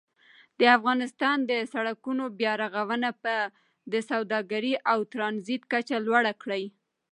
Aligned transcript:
د 0.59 0.61
افغانستان 0.77 1.37
د 1.51 1.53
سړکونو 1.73 2.23
بیا 2.39 2.53
رغونه 2.63 3.09
به 3.23 3.35
د 3.91 3.93
سوداګرۍ 4.09 4.73
او 4.91 4.97
ترانزیت 5.13 5.61
کچه 5.73 5.97
لوړه 6.05 6.33
کړي. 6.43 6.63